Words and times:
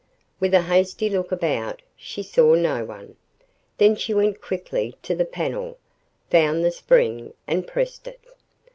With 0.39 0.55
a 0.55 0.63
hasty 0.63 1.11
look 1.11 1.31
about, 1.31 1.83
she 1.95 2.23
saw 2.23 2.55
no 2.55 2.83
one. 2.83 3.17
Then 3.77 3.95
she 3.95 4.15
went 4.15 4.41
quickly 4.41 4.95
to 5.03 5.13
the 5.13 5.25
panel, 5.25 5.77
found 6.31 6.65
the 6.65 6.71
spring, 6.71 7.35
and 7.45 7.67
pressed 7.67 8.07
it. 8.07 8.19